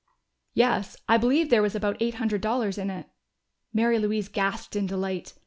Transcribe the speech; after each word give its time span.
"Yes. 0.55 0.97
I 1.07 1.17
believe 1.17 1.51
there 1.51 1.61
was 1.61 1.75
about 1.75 1.95
eight 1.99 2.15
hundred 2.15 2.41
dollars 2.41 2.79
in 2.79 2.89
it." 2.89 3.05
Mary 3.71 3.99
Louise 3.99 4.29
gasped 4.29 4.75
in 4.75 4.87
delight. 4.87 5.35